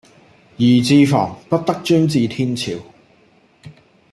[0.57, 2.71] 宜自防，不得專恃天朝